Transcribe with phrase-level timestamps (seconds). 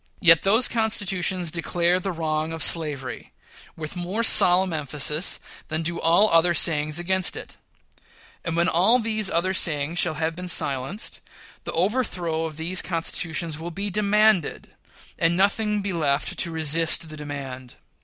[0.19, 3.33] Yet those constitutions declare the wrong of slavery,
[3.77, 7.55] with more solemn emphasis than do all other sayings against it;
[8.43, 11.21] and when all these other sayings shall have been silenced,
[11.65, 14.69] the overthrow of these constitutions will be demanded,
[15.19, 17.75] and nothing be left to resist the demand.